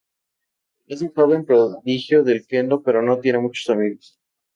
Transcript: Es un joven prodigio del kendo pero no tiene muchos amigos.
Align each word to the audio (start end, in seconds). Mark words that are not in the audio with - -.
Es 0.93 1.03
un 1.03 1.09
joven 1.17 1.45
prodigio 1.45 2.23
del 2.23 2.47
kendo 2.47 2.81
pero 2.81 3.03
no 3.03 3.19
tiene 3.19 3.37
muchos 3.37 3.69
amigos. 3.69 4.19